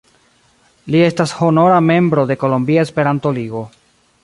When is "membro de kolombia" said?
1.91-2.89